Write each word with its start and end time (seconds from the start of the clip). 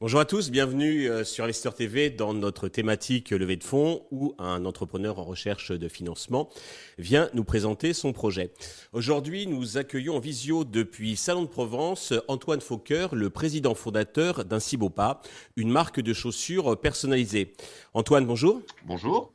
Bonjour 0.00 0.20
à 0.20 0.24
tous, 0.24 0.50
bienvenue 0.50 1.10
euh, 1.10 1.24
sur 1.24 1.44
Lester 1.46 1.70
TV 1.76 2.08
dans 2.08 2.32
notre 2.32 2.68
thématique 2.68 3.30
levée 3.30 3.56
de 3.56 3.64
fonds 3.64 4.06
où 4.10 4.34
un 4.38 4.64
entrepreneur 4.64 5.18
en 5.18 5.24
recherche 5.24 5.72
de 5.72 5.88
financement 5.88 6.48
vient 6.98 7.28
nous 7.34 7.44
présenter 7.44 7.92
son 7.92 8.12
projet. 8.12 8.52
Aujourd'hui, 8.92 9.46
nous 9.46 9.76
accueillons 9.76 10.16
en 10.16 10.20
visio 10.20 10.64
depuis 10.64 11.16
Salon 11.16 11.42
de 11.42 11.48
Provence 11.48 12.14
Antoine 12.28 12.60
Fauquer, 12.60 13.08
le 13.12 13.28
président 13.28 13.74
fondateur 13.74 14.44
d'Incibopa, 14.44 15.20
une 15.56 15.70
marque 15.70 16.00
de 16.00 16.12
chaussures 16.12 16.80
personnalisées. 16.80 17.54
Antoine, 17.92 18.24
bonjour. 18.24 18.62
Bonjour. 18.86 19.34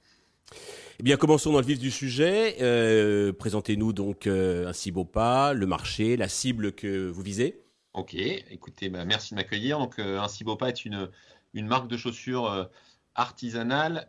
Eh 1.03 1.07
bien, 1.07 1.17
commençons 1.17 1.51
dans 1.51 1.59
le 1.59 1.65
vif 1.65 1.79
du 1.79 1.91
sujet. 1.91 2.55
Euh, 2.61 3.33
présentez-nous 3.33 3.91
donc 3.91 4.25
euh, 4.25 4.69
Incibopa, 4.69 5.51
le 5.51 5.65
marché, 5.65 6.15
la 6.15 6.29
cible 6.29 6.71
que 6.71 7.09
vous 7.09 7.21
visez. 7.21 7.61
Ok, 7.91 8.13
écoutez, 8.13 8.87
bah, 8.87 9.03
merci 9.03 9.31
de 9.31 9.35
m'accueillir. 9.35 9.79
Donc, 9.79 9.99
euh, 9.99 10.21
un 10.21 10.29
Cibopa 10.29 10.69
est 10.69 10.85
une, 10.85 11.09
une 11.53 11.67
marque 11.67 11.89
de 11.89 11.97
chaussures 11.97 12.69
artisanale 13.15 14.07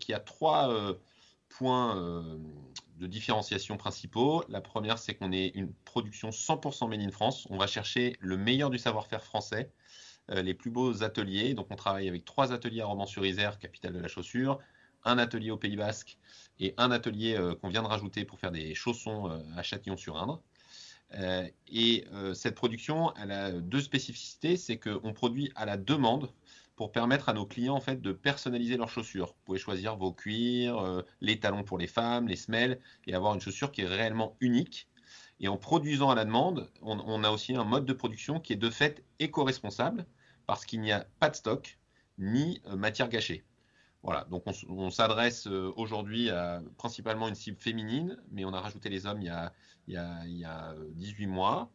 qui 0.00 0.14
a 0.14 0.18
trois 0.18 0.74
points 1.50 2.24
de 2.96 3.06
différenciation 3.06 3.76
principaux. 3.76 4.44
La 4.48 4.62
première, 4.62 4.96
c'est 4.96 5.14
qu'on 5.14 5.30
est 5.30 5.48
une 5.48 5.74
production 5.84 6.30
100% 6.30 6.88
made 6.88 7.02
in 7.02 7.10
France. 7.10 7.46
On 7.50 7.58
va 7.58 7.66
chercher 7.66 8.16
le 8.20 8.38
meilleur 8.38 8.70
du 8.70 8.78
savoir-faire 8.78 9.22
français, 9.22 9.70
les 10.30 10.54
plus 10.54 10.70
beaux 10.70 11.02
ateliers. 11.02 11.52
Donc, 11.52 11.66
on 11.68 11.76
travaille 11.76 12.08
avec 12.08 12.24
trois 12.24 12.54
ateliers 12.54 12.80
à 12.80 12.86
Romans-sur-Isère, 12.86 13.58
capitale 13.58 13.92
de 13.92 13.98
la 13.98 14.08
chaussure, 14.08 14.58
un 15.04 15.18
atelier 15.18 15.50
au 15.50 15.56
Pays 15.56 15.76
Basque 15.76 16.18
et 16.60 16.74
un 16.78 16.90
atelier 16.90 17.38
qu'on 17.60 17.68
vient 17.68 17.82
de 17.82 17.88
rajouter 17.88 18.24
pour 18.24 18.38
faire 18.38 18.52
des 18.52 18.74
chaussons 18.74 19.26
à 19.56 19.62
Châtillon-sur-Indre. 19.62 20.42
Euh, 21.18 21.48
et 21.68 22.06
euh, 22.12 22.34
cette 22.34 22.54
production, 22.54 23.10
a 23.10 23.52
deux 23.52 23.80
spécificités. 23.80 24.56
C'est 24.56 24.78
qu'on 24.78 25.12
produit 25.12 25.52
à 25.54 25.66
la 25.66 25.76
demande 25.76 26.30
pour 26.76 26.90
permettre 26.90 27.28
à 27.28 27.32
nos 27.34 27.46
clients 27.46 27.76
en 27.76 27.80
fait 27.80 28.00
de 28.00 28.12
personnaliser 28.12 28.76
leurs 28.76 28.88
chaussures. 28.88 29.28
Vous 29.28 29.44
pouvez 29.44 29.58
choisir 29.58 29.96
vos 29.96 30.12
cuirs, 30.12 30.78
euh, 30.78 31.02
les 31.20 31.38
talons 31.38 31.62
pour 31.62 31.78
les 31.78 31.86
femmes, 31.86 32.26
les 32.26 32.36
semelles, 32.36 32.80
et 33.06 33.14
avoir 33.14 33.34
une 33.34 33.40
chaussure 33.40 33.70
qui 33.70 33.82
est 33.82 33.86
réellement 33.86 34.36
unique. 34.40 34.88
Et 35.40 35.48
en 35.48 35.56
produisant 35.56 36.10
à 36.10 36.14
la 36.14 36.24
demande, 36.24 36.70
on, 36.80 37.24
a 37.24 37.30
aussi 37.30 37.54
un 37.54 37.64
mode 37.64 37.84
de 37.86 37.92
production 37.92 38.38
qui 38.40 38.52
est 38.52 38.56
de 38.56 38.70
fait 38.70 39.04
éco-responsable 39.18 40.06
parce 40.46 40.64
qu'il 40.64 40.80
n'y 40.80 40.92
a 40.92 41.06
pas 41.18 41.28
de 41.28 41.34
stock 41.34 41.76
ni 42.18 42.62
matière 42.76 43.08
gâchée. 43.08 43.42
Voilà, 44.04 44.26
donc 44.30 44.44
on, 44.68 44.90
s'adresse 44.90 45.46
aujourd'hui 45.46 46.28
à 46.28 46.62
principalement 46.76 47.26
une 47.26 47.34
cible 47.34 47.56
féminine, 47.58 48.18
mais 48.30 48.44
on 48.44 48.52
a 48.52 48.60
rajouté 48.60 48.90
les 48.90 49.06
hommes 49.06 49.22
il 49.22 49.28
y 49.28 49.30
a, 49.30 49.52
il 49.88 49.94
y 49.94 50.44
a, 50.44 50.74
18 50.92 51.26
mois, 51.26 51.70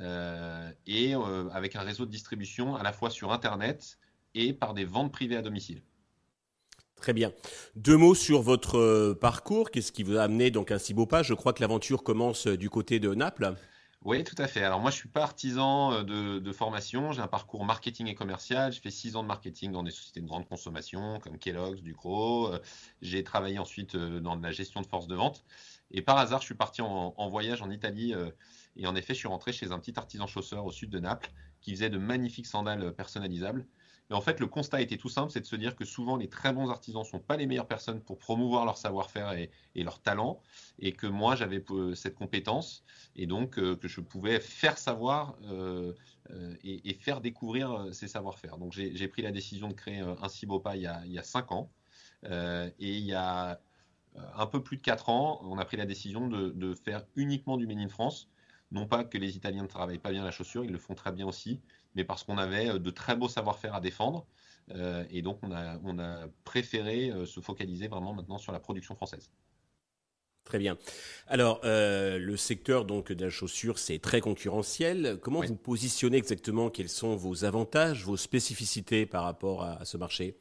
euh, 0.00 0.70
et 0.86 1.14
euh, 1.14 1.48
avec 1.50 1.76
un 1.76 1.82
réseau 1.82 2.04
de 2.04 2.10
distribution 2.10 2.74
à 2.74 2.82
la 2.82 2.92
fois 2.92 3.10
sur 3.10 3.32
Internet 3.32 3.98
et 4.34 4.52
par 4.52 4.74
des 4.74 4.84
ventes 4.84 5.12
privées 5.12 5.36
à 5.36 5.42
domicile. 5.42 5.82
Très 6.96 7.12
bien. 7.12 7.32
Deux 7.76 7.96
mots 7.96 8.14
sur 8.14 8.42
votre 8.42 8.78
euh, 8.78 9.14
parcours. 9.14 9.70
Qu'est-ce 9.70 9.92
qui 9.92 10.02
vous 10.02 10.16
a 10.16 10.22
amené 10.22 10.50
donc 10.50 10.72
un 10.72 10.78
si 10.78 10.94
beau 10.94 11.06
pas 11.06 11.22
Je 11.22 11.34
crois 11.34 11.52
que 11.52 11.60
l'aventure 11.60 12.02
commence 12.02 12.46
du 12.46 12.70
côté 12.70 12.98
de 12.98 13.14
Naples. 13.14 13.54
Oui, 14.04 14.22
tout 14.22 14.34
à 14.36 14.46
fait. 14.46 14.62
Alors 14.62 14.80
moi, 14.80 14.90
je 14.90 14.96
suis 14.96 15.08
pas 15.08 15.22
artisan 15.22 16.02
de, 16.02 16.52
formation. 16.52 17.12
J'ai 17.12 17.22
un 17.22 17.26
parcours 17.26 17.64
marketing 17.64 18.06
et 18.06 18.14
commercial. 18.14 18.70
J'ai 18.70 18.80
fait 18.80 18.90
six 18.90 19.16
ans 19.16 19.22
de 19.22 19.28
marketing 19.28 19.72
dans 19.72 19.82
des 19.82 19.90
sociétés 19.90 20.20
de 20.20 20.26
grande 20.26 20.46
consommation 20.46 21.18
comme 21.20 21.38
Kellogg's, 21.38 21.80
Ducro. 21.82 22.52
J'ai 23.00 23.24
travaillé 23.24 23.58
ensuite 23.58 23.96
dans 23.96 24.36
la 24.36 24.52
gestion 24.52 24.82
de 24.82 24.86
force 24.86 25.06
de 25.06 25.14
vente. 25.14 25.42
Et 25.90 26.02
par 26.02 26.18
hasard, 26.18 26.40
je 26.40 26.46
suis 26.46 26.54
parti 26.54 26.82
en, 26.82 27.30
voyage 27.30 27.62
en 27.62 27.70
Italie. 27.70 28.12
Euh, 28.14 28.30
et 28.76 28.86
en 28.86 28.94
effet, 28.94 29.14
je 29.14 29.20
suis 29.20 29.28
rentré 29.28 29.52
chez 29.52 29.72
un 29.72 29.78
petit 29.78 29.94
artisan 29.96 30.26
chausseur 30.26 30.66
au 30.66 30.70
sud 30.72 30.90
de 30.90 30.98
Naples 30.98 31.30
qui 31.62 31.70
faisait 31.70 31.88
de 31.88 31.98
magnifiques 31.98 32.46
sandales 32.46 32.94
personnalisables. 32.94 33.66
En 34.14 34.20
fait, 34.20 34.40
le 34.40 34.46
constat 34.46 34.80
était 34.80 34.96
tout 34.96 35.08
simple, 35.08 35.30
c'est 35.30 35.40
de 35.40 35.46
se 35.46 35.56
dire 35.56 35.76
que 35.76 35.84
souvent 35.84 36.16
les 36.16 36.28
très 36.28 36.52
bons 36.52 36.70
artisans 36.70 37.02
ne 37.02 37.06
sont 37.06 37.18
pas 37.18 37.36
les 37.36 37.46
meilleures 37.46 37.66
personnes 37.66 38.00
pour 38.00 38.18
promouvoir 38.18 38.64
leur 38.64 38.78
savoir-faire 38.78 39.32
et, 39.32 39.50
leur 39.76 40.00
talent, 40.00 40.40
et 40.78 40.92
que 40.92 41.06
moi 41.06 41.36
j'avais 41.36 41.62
cette 41.94 42.14
compétence, 42.14 42.84
et 43.16 43.26
donc 43.26 43.58
euh, 43.58 43.76
que 43.76 43.88
je 43.88 44.00
pouvais 44.00 44.40
faire 44.40 44.78
savoir 44.78 45.36
euh, 45.44 45.92
et, 46.62 46.94
faire 46.94 47.20
découvrir 47.20 47.88
ces 47.92 48.08
savoir-faire. 48.08 48.56
Donc 48.58 48.72
j'ai 48.72 49.08
pris 49.08 49.22
la 49.22 49.32
décision 49.32 49.68
de 49.68 49.74
créer 49.74 50.00
un 50.00 50.28
Cibopa 50.28 50.76
il 50.76 50.82
y 50.82 50.86
a, 50.86 51.04
il 51.06 51.20
cinq 51.22 51.52
ans, 51.52 51.70
et 52.24 52.70
il 52.78 53.04
y 53.04 53.14
a 53.14 53.60
euh, 54.16 54.20
un 54.36 54.46
peu 54.46 54.62
plus 54.62 54.76
de 54.76 54.82
4 54.82 55.08
ans, 55.08 55.40
on 55.42 55.58
a 55.58 55.64
pris 55.64 55.76
la 55.76 55.86
décision 55.86 56.28
de, 56.28 56.74
faire 56.74 57.04
uniquement 57.16 57.56
du 57.56 57.66
Made 57.66 57.78
in 57.78 57.88
France. 57.88 58.28
Non 58.70 58.86
pas 58.86 59.04
que 59.04 59.18
les 59.18 59.36
Italiens 59.36 59.62
ne 59.62 59.68
travaillent 59.68 59.98
pas 59.98 60.10
bien 60.10 60.24
la 60.24 60.30
chaussure, 60.30 60.64
ils 60.64 60.72
le 60.72 60.78
font 60.78 60.94
très 60.94 61.12
bien 61.12 61.26
aussi, 61.26 61.60
mais 61.94 62.04
parce 62.04 62.24
qu'on 62.24 62.38
avait 62.38 62.68
euh, 62.68 62.78
de 62.78 62.90
très 62.90 63.16
beaux 63.16 63.28
savoir-faire 63.28 63.74
à 63.74 63.80
défendre. 63.80 64.26
Euh, 64.70 65.04
et 65.10 65.22
donc, 65.22 65.38
on 65.42 65.52
a, 65.52 65.78
on 65.84 65.98
a 65.98 66.26
préféré 66.44 67.12
se 67.26 67.40
focaliser 67.40 67.88
vraiment 67.88 68.14
maintenant 68.14 68.38
sur 68.38 68.52
la 68.52 68.60
production 68.60 68.94
française. 68.94 69.30
Très 70.44 70.58
bien. 70.58 70.76
Alors, 71.26 71.60
le 71.64 72.36
secteur 72.36 72.84
donc 72.84 73.10
de 73.10 73.24
la 73.24 73.30
chaussure, 73.30 73.78
c'est 73.78 73.98
très 73.98 74.20
concurrentiel. 74.20 75.18
Comment 75.22 75.40
vous 75.40 75.56
positionnez 75.56 76.18
exactement 76.18 76.68
Quels 76.68 76.90
sont 76.90 77.16
vos 77.16 77.46
avantages, 77.46 78.04
vos 78.04 78.18
spécificités 78.18 79.06
par 79.06 79.24
rapport 79.24 79.62
à 79.62 79.86
ce 79.86 79.96
marché? 79.96 80.36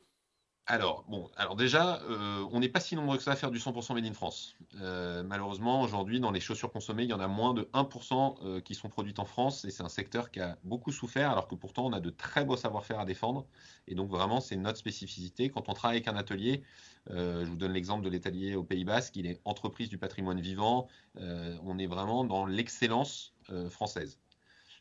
Alors, 0.66 1.04
bon, 1.10 1.30
alors 1.36 1.58
déjà, 1.58 2.02
euh, 2.04 2.48
on 2.54 2.62
n'est 2.62 2.70
pas 2.70 2.80
si 2.80 2.96
nombreux 2.96 3.18
que 3.18 3.24
ça 3.24 3.34
à 3.34 3.36
faire 3.36 3.52
du 3.52 3.60
100% 3.60 3.96
made 3.96 4.06
in 4.06 4.14
France. 4.14 4.56
Euh, 4.80 5.22
malheureusement, 5.22 5.82
aujourd'hui, 5.82 6.22
dans 6.22 6.32
les 6.32 6.40
chaussures 6.40 6.72
consommées, 6.72 7.04
il 7.04 7.10
y 7.10 7.14
en 7.14 7.20
a 7.20 7.28
moins 7.28 7.54
de 7.54 7.64
1% 7.74 8.38
euh, 8.44 8.62
qui 8.62 8.74
sont 8.74 8.88
produites 8.88 9.20
en 9.20 9.26
France 9.26 9.66
et 9.66 9.72
c'est 9.72 9.84
un 9.84 9.90
secteur 9.90 10.32
qui 10.32 10.40
a 10.40 10.58
beaucoup 10.64 10.94
souffert 10.94 11.32
alors 11.32 11.50
que 11.50 11.56
pourtant 11.56 11.86
on 11.86 11.92
a 11.92 12.00
de 12.00 12.10
très 12.10 12.46
beaux 12.46 12.56
savoir-faire 12.56 13.00
à 13.00 13.06
défendre. 13.06 13.46
Et 13.90 13.96
donc 13.96 14.10
vraiment, 14.10 14.40
c'est 14.40 14.56
notre 14.56 14.78
spécificité. 14.78 15.50
Quand 15.50 15.68
on 15.68 15.74
travaille 15.74 15.98
avec 15.98 16.08
un 16.08 16.16
atelier, 16.16 16.64
je 17.10 17.46
vous 17.46 17.58
donne 17.58 17.74
l'exemple 17.74 18.06
de 18.06 18.10
l'atelier 18.10 18.56
au 18.56 18.64
Pays 18.64 18.86
Basque, 18.86 19.18
il 19.18 19.28
est 19.28 19.42
entreprise 19.44 19.90
du 19.90 19.98
patrimoine 19.98 20.40
vivant. 20.40 20.88
on 21.18 21.78
est 21.78 21.88
vraiment 21.88 22.24
dans 22.24 22.46
l'excellence 22.46 23.34
française. 23.70 24.23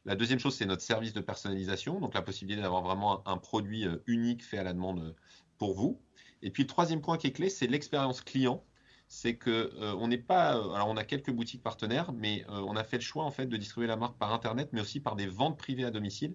La 0.05 0.17
deuxième 0.17 0.39
chose, 0.39 0.57
c'est 0.57 0.67
notre 0.67 0.83
service 0.83 1.13
de 1.13 1.21
personnalisation, 1.21 2.01
donc 2.01 2.15
la 2.15 2.23
possibilité 2.23 2.61
d'avoir 2.61 2.83
vraiment 2.83 3.27
un, 3.29 3.37
produit 3.37 3.87
unique 4.07 4.45
fait 4.45 4.59
à 4.59 4.65
la 4.65 4.73
demande 4.73 5.15
pour 5.59 5.75
vous. 5.75 6.01
Et 6.43 6.51
puis 6.51 6.65
le 6.65 6.67
troisième 6.67 7.01
point 7.01 7.17
qui 7.17 7.29
est 7.29 7.33
clé, 7.33 7.49
c'est 7.49 7.67
l'expérience 7.67 8.21
client. 8.21 8.65
C'est 9.09 9.37
que 9.37 9.51
euh, 9.51 9.95
on 9.99 10.09
n'est 10.09 10.19
pas, 10.19 10.57
euh, 10.57 10.73
alors 10.73 10.89
on 10.89 10.97
a 10.97 11.05
quelques 11.05 11.31
boutiques 11.31 11.63
partenaires, 11.63 12.13
mais 12.13 12.45
euh, 12.49 12.65
on 12.67 12.77
a 12.77 12.83
fait 12.83 12.97
le 12.97 13.03
choix 13.03 13.25
en 13.25 13.31
fait 13.31 13.47
de 13.47 13.57
distribuer 13.57 13.87
la 13.87 13.97
marque 13.97 14.17
par 14.19 14.33
internet, 14.33 14.71
mais 14.73 14.81
aussi 14.81 15.01
par 15.01 15.17
des 15.17 15.27
ventes 15.27 15.59
privées 15.59 15.85
à 15.85 15.91
domicile. 15.91 16.35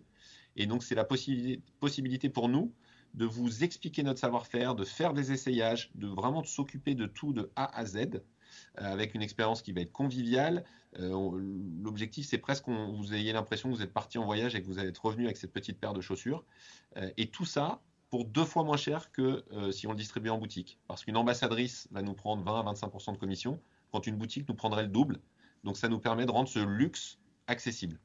Et 0.56 0.68
donc 0.68 0.84
c'est 0.84 0.96
la 0.96 1.04
possibilité, 1.04 2.30
pour 2.30 2.50
nous 2.50 2.74
de 3.16 3.26
vous 3.26 3.64
expliquer 3.64 4.04
notre 4.04 4.20
savoir-faire, 4.20 4.76
de 4.76 4.86
faire 4.86 5.14
des 5.14 5.32
essayages, 5.32 5.90
de 5.96 6.08
vraiment 6.08 6.44
s'occuper 6.44 6.94
de 6.94 7.08
tout 7.08 7.34
de 7.34 7.52
A 7.56 7.66
à 7.76 7.86
Z 7.86 8.22
avec 8.76 9.16
une 9.16 9.22
expérience 9.22 9.62
qui 9.62 9.72
va 9.72 9.82
être 9.82 9.92
conviviale. 9.92 10.64
L'objectif, 10.98 12.28
c'est 12.28 12.38
presque 12.38 12.66
que 12.66 12.72
vous 12.72 13.14
ayez 13.14 13.34
l'impression 13.34 13.70
que 13.70 13.76
vous 13.76 13.82
êtes 13.82 13.94
parti 13.94 14.18
en 14.18 14.26
voyage 14.26 14.56
et 14.56 14.62
que 14.62 14.68
vous 14.68 14.80
êtes 14.80 14.98
revenu 14.98 15.26
avec 15.26 15.38
cette 15.38 15.54
petite 15.54 15.80
paire 15.80 15.94
de 15.94 16.02
chaussures. 16.02 16.44
et 17.18 17.28
tout 17.28 17.46
ça 17.46 17.82
pour 18.10 18.26
deux 18.26 18.46
fois 18.46 18.64
moins 18.64 18.78
cher 18.78 19.12
que 19.12 19.44
euh, 19.52 19.72
si 19.72 19.88
on 19.88 19.92
le 19.92 19.98
distribuait 19.98 20.30
en 20.30 20.38
boutique. 20.38 20.80
Parce 20.88 21.04
qu'une 21.04 21.18
ambassadrice 21.18 21.88
va 21.92 22.02
nous 22.02 22.14
prendre 22.14 22.44
20 22.44 22.60
à 22.60 22.74
25% 22.74 23.14
de 23.14 23.18
commission, 23.18 23.60
quand 23.92 24.08
une 24.08 24.16
boutique 24.16 24.48
nous 24.48 24.56
prendrait 24.56 24.84
le 24.84 24.90
double. 24.90 25.20
Donc 25.64 25.78
ça 25.78 25.90
nous 25.90 26.00
permet 26.00 26.26
de 26.26 26.32
rendre 26.32 26.48
ce 26.48 26.60
luxe 26.60 27.18
accessible. 27.48 28.00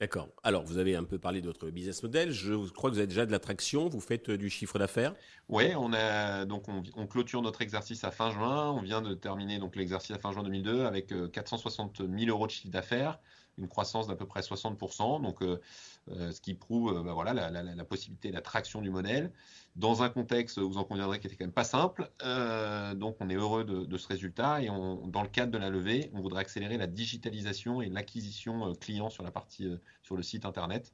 D'accord. 0.00 0.28
Alors, 0.42 0.64
vous 0.64 0.78
avez 0.78 0.96
un 0.96 1.04
peu 1.04 1.18
parlé 1.18 1.42
de 1.42 1.46
votre 1.46 1.68
business 1.68 2.02
model. 2.02 2.30
Je 2.30 2.54
crois 2.70 2.88
que 2.88 2.94
vous 2.94 3.00
avez 3.00 3.06
déjà 3.06 3.26
de 3.26 3.32
l'attraction. 3.32 3.90
Vous 3.90 4.00
faites 4.00 4.30
euh, 4.30 4.38
du 4.38 4.48
chiffre 4.48 4.78
d'affaires? 4.78 5.14
Oui, 5.50 5.74
on 5.76 5.92
a 5.92 6.46
donc 6.46 6.64
on, 6.68 7.06
clôture 7.06 7.42
notre 7.42 7.60
exercice 7.60 8.02
à 8.02 8.10
fin 8.10 8.30
juin. 8.30 8.70
On 8.70 8.80
vient 8.80 9.02
de 9.02 9.12
terminer 9.12 9.58
donc 9.58 9.76
l'exercice 9.76 10.16
à 10.16 10.18
fin 10.18 10.32
juin 10.32 10.42
2002 10.42 10.86
avec 10.86 11.12
460 11.32 12.00
euh, 12.00 12.18
000 12.18 12.30
euros 12.30 12.46
de 12.46 12.50
chiffre 12.50 12.72
d'affaires, 12.72 13.18
une 13.60 13.68
croissance 13.68 14.06
d'à 14.06 14.16
peu 14.16 14.26
près 14.26 14.40
60%. 14.40 15.22
Donc, 15.22 15.42
euh, 15.42 16.32
ce 16.32 16.40
qui 16.40 16.54
prouve 16.54 16.96
euh, 16.96 17.02
bah, 17.02 17.12
voilà, 17.12 17.32
la, 17.34 17.84
possibilité, 17.84 18.32
la 18.32 18.40
traction 18.40 18.80
du 18.80 18.90
modèle, 18.90 19.30
dans 19.76 20.02
un 20.02 20.08
contexte, 20.08 20.58
vous 20.58 20.78
en 20.78 20.84
conviendrez, 20.84 21.20
qui 21.20 21.26
était 21.26 21.36
quand 21.36 21.44
même 21.44 21.52
pas 21.52 21.64
simple. 21.64 22.10
Euh, 22.22 22.94
donc 22.94 23.16
on 23.20 23.28
est 23.30 23.34
heureux 23.34 23.64
de, 23.64 23.96
ce 23.96 24.08
résultat 24.08 24.62
et 24.62 24.70
on, 24.70 25.06
dans 25.06 25.22
le 25.22 25.28
cadre 25.28 25.52
de 25.52 25.58
la 25.58 25.68
levée, 25.68 26.10
on 26.14 26.20
voudrait 26.20 26.40
accélérer 26.40 26.78
la 26.78 26.86
digitalisation 26.86 27.82
et 27.82 27.88
l'acquisition 27.88 28.74
client 28.74 29.10
sur 29.10 29.22
la 29.22 29.30
partie 29.30 29.68
sur 30.02 30.16
le 30.16 30.22
site 30.22 30.44
internet. 30.44 30.92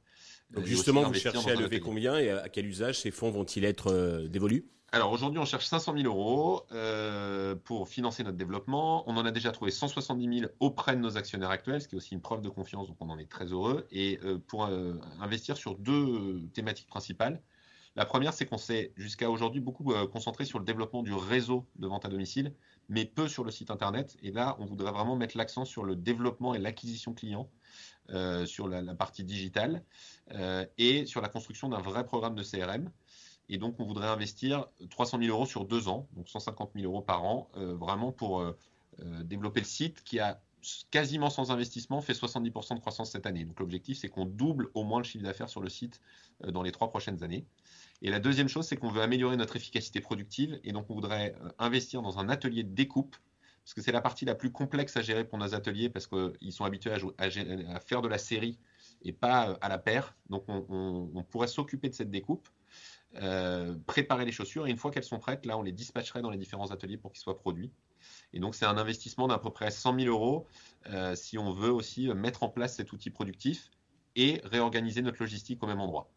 Donc 0.51 0.65
justement, 0.65 1.03
vous 1.03 1.13
cherchez 1.13 1.51
à 1.51 1.55
lever 1.55 1.79
combien 1.79 2.17
et 2.17 2.29
à 2.29 2.49
quel 2.49 2.67
usage 2.67 2.99
ces 2.99 3.11
fonds 3.11 3.31
vont-ils 3.31 3.65
être 3.65 4.27
dévolus? 4.27 4.65
Alors 4.93 5.11
aujourd'hui, 5.11 5.39
on 5.39 5.45
cherche 5.45 5.65
500 5.65 5.95
000 5.97 6.05
euros 6.05 6.63
euh, 6.71 7.55
pour 7.55 7.89
financer 7.89 8.23
notre 8.23 8.37
développement. 8.37 9.03
On 9.09 9.17
en 9.17 9.25
a 9.25 9.31
déjà 9.31 9.51
trouvé 9.51 9.69
170 9.69 10.39
000 10.39 10.51
auprès 10.61 10.95
de 10.95 11.01
nos 11.01 11.17
actionnaires 11.17 11.49
actuels, 11.49 11.81
ce 11.81 11.89
qui 11.89 11.95
est 11.95 11.97
aussi 11.97 12.13
une 12.13 12.21
preuve 12.21 12.41
de 12.41 12.47
confiance, 12.47 12.87
donc 12.87 12.95
on 13.01 13.09
en 13.09 13.19
est 13.19 13.29
très 13.29 13.45
heureux. 13.47 13.85
Et 13.91 14.17
euh, 14.23 14.37
pour 14.37 14.65
euh, 14.65 14.93
investir 15.19 15.57
sur 15.57 15.75
deux 15.75 16.41
thématiques 16.53 16.87
principales. 16.87 17.41
La 17.97 18.05
première, 18.05 18.31
c'est 18.31 18.45
qu'on 18.45 18.59
s'est 18.59 18.93
jusqu'à 18.95 19.29
aujourd'hui 19.29 19.59
beaucoup 19.59 19.91
concentré 20.13 20.45
sur 20.45 20.59
le 20.59 20.65
développement 20.65 21.01
du 21.01 21.13
réseau 21.13 21.65
de 21.77 21.87
vente 21.87 22.05
à 22.05 22.09
domicile, 22.09 22.53
mais 22.89 23.05
peu 23.05 23.27
sur 23.27 23.43
le 23.43 23.49
site 23.49 23.71
internet. 23.71 24.15
Et 24.21 24.31
là, 24.31 24.55
on 24.59 24.65
voudrait 24.65 24.91
vraiment 24.91 25.15
mettre 25.15 25.35
l'accent 25.35 25.65
sur 25.65 25.83
le 25.83 25.95
développement 25.95 26.53
et 26.53 26.59
l'acquisition 26.59 27.15
client, 27.15 27.49
sur 28.45 28.67
la, 28.67 28.83
partie 28.93 29.23
digitale 29.23 29.83
et 30.77 31.07
sur 31.07 31.21
la 31.21 31.27
construction 31.27 31.69
d'un 31.69 31.79
vrai 31.81 32.05
programme 32.05 32.35
de 32.35 32.43
CRM. 32.43 32.91
Et 33.49 33.57
donc, 33.57 33.79
on 33.79 33.85
voudrait 33.85 34.07
investir 34.07 34.67
300 34.89 35.19
000 35.19 35.31
euros 35.31 35.45
sur 35.45 35.65
deux 35.65 35.87
ans, 35.87 36.07
donc 36.13 36.27
150 36.29 36.71
000 36.75 36.85
euros 36.85 37.01
par 37.01 37.23
an, 37.23 37.49
euh, 37.55 37.75
vraiment 37.75 38.11
pour 38.11 38.41
euh, 38.41 38.57
euh, 38.99 39.23
développer 39.23 39.61
le 39.61 39.65
site 39.65 40.03
qui 40.03 40.19
a 40.19 40.41
quasiment 40.91 41.29
sans 41.29 41.51
investissement 41.51 42.01
fait 42.01 42.13
70% 42.13 42.75
de 42.75 42.79
croissance 42.79 43.11
cette 43.11 43.25
année. 43.25 43.45
Donc, 43.45 43.59
l'objectif, 43.59 43.99
c'est 43.99 44.09
qu'on 44.09 44.25
double 44.25 44.69
au 44.73 44.83
moins 44.83 44.99
le 44.99 45.05
chiffre 45.05 45.23
d'affaires 45.23 45.49
sur 45.49 45.61
le 45.61 45.69
site 45.69 46.01
dans 46.45 46.61
les 46.61 46.71
trois 46.71 46.89
prochaines 46.89 47.23
années. 47.23 47.45
Et 48.01 48.09
la 48.09 48.19
deuxième 48.19 48.49
chose, 48.49 48.67
c'est 48.67 48.75
qu'on 48.75 48.91
veut 48.91 49.01
améliorer 49.01 49.37
notre 49.37 49.55
efficacité 49.55 50.01
productive. 50.01 50.59
Et 50.63 50.73
donc, 50.73 50.89
on 50.89 50.93
voudrait 50.93 51.35
investir 51.57 52.01
dans 52.01 52.19
un 52.19 52.27
atelier 52.27 52.63
de 52.63 52.73
découpe 52.73 53.15
parce 53.67 53.73
que 53.73 53.81
c'est 53.81 53.91
la 53.91 53.99
partie 53.99 54.23
la 54.23 54.33
plus 54.33 54.49
complexe 54.49 54.95
à 54.95 55.01
gérer 55.01 55.25
pour 55.25 55.37
nos 55.37 55.53
ateliers 55.53 55.89
parce 55.89 56.07
qu'ils 56.07 56.53
sont 56.53 56.63
habitués 56.63 56.93
à, 57.17 57.79
faire 57.81 58.01
de 58.01 58.07
la 58.07 58.17
série 58.17 58.57
et 59.03 59.13
pas 59.13 59.57
à 59.61 59.69
la 59.69 59.77
paire. 59.77 60.15
Donc 60.29 60.43
on 60.47 61.23
pourrait 61.29 61.47
s'occuper 61.47 61.89
de 61.89 61.93
cette 61.93 62.11
découpe 62.11 62.47
euh, 63.15 63.73
préparer 63.87 64.25
les 64.25 64.31
chaussures 64.31 64.67
et 64.67 64.69
une 64.69 64.77
fois 64.77 64.91
qu'elles 64.91 65.03
sont 65.03 65.17
prêtes, 65.17 65.45
là 65.45 65.57
on 65.57 65.63
les 65.63 65.71
dispatcherait 65.71 66.21
dans 66.21 66.29
les 66.29 66.37
différents 66.37 66.71
ateliers 66.71 66.97
pour 66.97 67.11
qu'ils 67.11 67.21
soient 67.21 67.37
produits. 67.37 67.71
Et 68.33 68.39
donc 68.39 68.53
c'est 68.53 68.65
un 68.65 68.77
investissement 68.77 69.27
d'à 69.27 69.39
peu 69.39 69.49
près 69.49 69.71
100 69.71 70.01
000 70.01 70.13
euros 70.13 70.45
euh, 70.87 71.15
si 71.15 71.37
on 71.37 71.51
veut 71.51 71.71
aussi 71.71 72.09
mettre 72.09 72.43
en 72.43 72.49
place 72.49 72.75
cet 72.75 72.91
outil 72.91 73.09
productif 73.09 73.71
et 74.15 74.41
réorganiser 74.43 75.01
notre 75.01 75.21
logistique 75.21 75.63
au 75.63 75.67
même 75.67 75.79
endroit. 75.79 76.09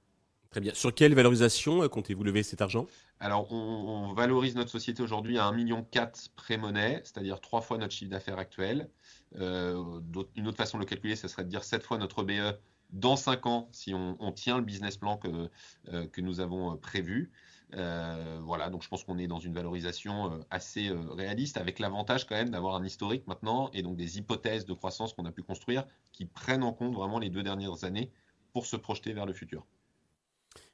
Très 0.50 0.60
bien. 0.60 0.74
Sur 0.74 0.92
quelle 0.92 1.14
valorisation 1.14 1.84
euh, 1.84 1.88
comptez-vous 1.88 2.24
lever 2.24 2.42
cet 2.42 2.60
argent? 2.60 2.86
Alors, 3.20 3.52
on, 3.52 4.12
valorise 4.12 4.56
notre 4.56 4.70
société 4.70 5.02
aujourd'hui 5.02 5.38
à 5.38 5.44
1,4 5.44 5.54
million 5.54 5.86
pré-monnaie, 6.34 7.00
c'est-à-dire 7.04 7.40
trois 7.40 7.60
fois 7.60 7.78
notre 7.78 7.94
chiffre 7.94 8.10
d'affaires 8.10 8.38
actuel. 8.38 8.90
Une 9.34 10.46
autre 10.46 10.56
façon 10.56 10.78
de 10.78 10.82
le 10.82 10.88
calculer, 10.88 11.16
ce 11.16 11.28
serait 11.28 11.44
de 11.44 11.48
dire 11.48 11.64
7 11.64 11.82
fois 11.82 11.98
notre 11.98 12.22
BE 12.22 12.58
dans 12.92 13.16
cinq 13.16 13.46
ans, 13.46 13.68
si 13.72 13.94
on, 13.94 14.32
tient 14.32 14.58
le 14.58 14.64
business 14.64 14.96
plan 14.96 15.16
que, 15.16 15.48
euh, 15.92 16.06
nous 16.18 16.40
avons 16.40 16.72
euh, 16.72 16.76
prévu. 16.76 17.30
Euh, 17.74 18.40
voilà, 18.42 18.68
donc 18.68 18.82
je 18.82 18.88
pense 18.88 19.04
qu'on 19.04 19.18
est 19.18 19.28
dans 19.28 19.38
une 19.38 19.54
valorisation 19.54 20.44
assez 20.50 20.90
réaliste, 21.10 21.56
avec 21.56 21.78
l'avantage 21.78 22.26
quand 22.26 22.34
même 22.34 22.50
d'avoir 22.50 22.74
un 22.74 22.84
historique 22.84 23.26
maintenant 23.28 23.70
et 23.72 23.82
donc 23.82 23.96
des 23.96 24.18
hypothèses 24.18 24.66
de 24.66 24.72
croissance 24.72 25.12
qu'on 25.12 25.24
a 25.24 25.30
pu 25.30 25.42
construire 25.42 25.84
qui 26.10 26.24
prennent 26.24 26.64
en 26.64 26.72
compte 26.72 26.94
vraiment 26.94 27.20
les 27.20 27.30
deux 27.30 27.44
dernières 27.44 27.84
années 27.84 28.10
pour 28.52 28.66
se 28.66 28.74
projeter 28.74 29.12
vers 29.12 29.24
le 29.24 29.32
futur. 29.32 29.64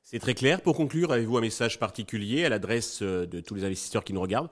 C'est 0.03 0.20
très 0.20 0.35
clair. 0.35 0.62
Pour 0.62 0.75
conclure, 0.75 1.12
avez-vous 1.12 1.37
un 1.37 1.43
message 1.43 1.79
particulier 1.79 2.47
à 2.47 2.49
l'adresse 2.49 3.03
de 3.03 3.41
tous 3.41 3.55
les 3.55 3.64
investisseurs 3.64 4.05
qui 4.05 4.14
nous 4.14 4.23
regardent? 4.23 4.49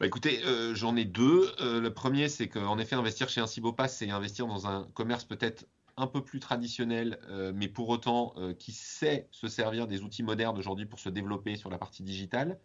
Bah 0.00 0.06
écoutez, 0.06 0.40
j'en 0.74 0.96
ai 0.96 1.04
deux. 1.04 1.52
le 1.60 1.88
premier, 1.88 2.28
c'est 2.28 2.48
qu'en 2.48 2.78
effet, 2.78 2.96
investir 2.96 3.28
chez 3.28 3.40
un 3.40 3.46
Cibopass, 3.46 3.96
c'est 3.96 4.10
investir 4.10 4.46
dans 4.46 4.66
un 4.66 4.88
commerce 4.94 5.24
peut-être 5.24 5.66
un 5.96 6.06
peu 6.06 6.22
plus 6.24 6.40
traditionnel, 6.40 7.18
euh, 7.28 7.52
mais 7.54 7.68
pour 7.68 7.88
autant 7.88 8.34
euh, 8.36 8.52
qui 8.52 8.72
sait 8.72 9.28
se 9.30 9.48
servir 9.48 9.86
des 9.86 10.02
outils 10.02 10.22
modernes 10.22 10.58
aujourd'hui 10.58 10.86
pour 10.86 10.98
se 10.98 11.08
développer 11.08 11.56
sur 11.56 11.70
la 11.70 11.78
partie 11.78 12.02
digitale, 12.02 12.58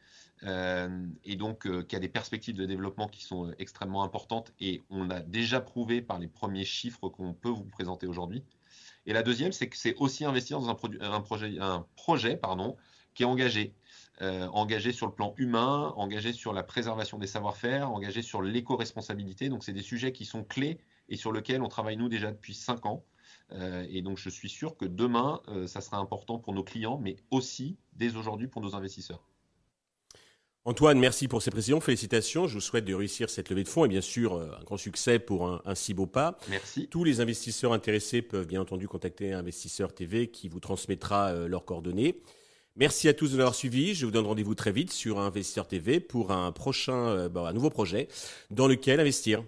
euh, 0.43 1.05
et 1.23 1.35
donc 1.35 1.67
qui 1.87 1.95
a 1.95 1.99
des 1.99 2.09
perspectives 2.09 2.55
de 2.55 2.65
développement 2.65 3.07
qui 3.07 3.23
sont 3.23 3.53
extrêmement 3.59 4.03
importantes, 4.03 4.53
et 4.59 4.81
on 4.89 5.09
a 5.09 5.19
déjà 5.19 5.61
prouvé 5.61 6.01
par 6.01 6.19
les 6.19 6.27
premiers 6.27 6.65
chiffres 6.65 7.09
qu'on 7.09 7.33
peut 7.33 7.49
vous 7.49 7.65
présenter 7.65 8.07
aujourd'hui. 8.07 8.43
Et 9.05 9.13
la 9.13 9.23
deuxième, 9.23 9.51
c'est 9.51 9.69
que 9.69 9.77
c'est 9.77 9.95
aussi 9.95 10.25
investir 10.25 10.59
dans 10.59 10.69
un, 10.69 10.75
projet, 10.75 12.39
qui 13.15 13.23
est 13.23 13.25
engagé. 13.25 13.73
Engagé 14.21 14.91
sur 14.91 15.07
le 15.07 15.13
plan 15.13 15.33
humain, 15.37 15.93
engagé 15.95 16.33
sur 16.33 16.51
la 16.53 16.63
préservation 16.63 17.17
des 17.17 17.27
savoir-faire, 17.27 17.91
engagé 17.91 18.21
sur 18.21 18.41
l'éco-responsabilité. 18.41 19.49
Donc, 19.49 19.63
c'est 19.63 19.73
des 19.73 19.81
sujets 19.81 20.11
qui 20.11 20.25
sont 20.25 20.43
clés 20.43 20.79
et 21.09 21.17
sur 21.17 21.31
lesquels 21.31 21.61
on 21.61 21.67
travaille 21.67 21.97
nous 21.97 22.09
déjà 22.09 22.31
depuis 22.31 22.53
cinq 22.53 22.85
ans. 22.85 23.05
Euh, 23.51 23.85
et 23.89 24.01
donc, 24.01 24.17
je 24.17 24.29
suis 24.29 24.49
sûr 24.49 24.77
que 24.77 24.85
demain, 24.85 25.41
euh, 25.47 25.67
ça 25.67 25.81
sera 25.81 25.97
important 25.97 26.39
pour 26.39 26.53
nos 26.53 26.63
clients, 26.63 26.99
mais 27.01 27.17
aussi 27.31 27.77
dès 27.93 28.15
aujourd'hui 28.15 28.47
pour 28.47 28.61
nos 28.61 28.75
investisseurs. 28.75 29.23
Antoine, 30.65 30.99
merci 30.99 31.27
pour 31.27 31.41
ces 31.41 31.49
précisions. 31.49 31.79
Félicitations. 31.79 32.45
Je 32.45 32.55
vous 32.55 32.61
souhaite 32.61 32.85
de 32.85 32.93
réussir 32.93 33.29
cette 33.29 33.49
levée 33.49 33.63
de 33.63 33.69
fonds 33.69 33.85
et 33.85 33.87
bien 33.87 34.01
sûr 34.01 34.35
euh, 34.35 34.51
un 34.59 34.63
grand 34.63 34.77
succès 34.77 35.17
pour 35.17 35.47
un, 35.47 35.75
si 35.75 35.93
beau 35.93 36.05
pas. 36.05 36.37
Merci. 36.49 36.87
Tous 36.89 37.03
les 37.03 37.21
investisseurs 37.21 37.73
intéressés 37.73 38.21
peuvent 38.21 38.45
bien 38.45 38.61
entendu 38.61 38.87
contacter 38.87 39.33
Investisseur 39.33 39.93
TV 39.93 40.29
qui 40.29 40.47
vous 40.47 40.59
transmettra 40.59 41.33
leurs 41.47 41.65
coordonnées. 41.65 42.21
Merci 42.75 43.09
à 43.09 43.13
tous 43.13 43.31
de 43.31 43.37
l'avoir 43.37 43.55
suivi. 43.55 43.93
Je 43.93 44.05
vous 44.05 44.11
donne 44.11 44.25
rendez-vous 44.25 44.55
très 44.55 44.71
vite 44.71 44.91
sur 44.91 45.19
Investisseur 45.19 45.67
TV 45.67 45.99
pour 45.99 46.31
un 46.31 46.51
prochain, 46.51 47.29
un 47.33 47.53
nouveau 47.53 47.69
projet 47.69 48.07
dans 48.51 48.67
lequel 48.67 48.99
investir. 48.99 49.43